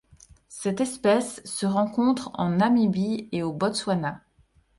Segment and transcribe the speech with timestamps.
[0.49, 4.21] Cette espèce se rencontre en Namibie et au Botswana.